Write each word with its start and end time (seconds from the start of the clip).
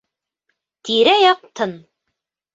Тирә-яҡ 0.89 1.45
тын. 1.61 1.77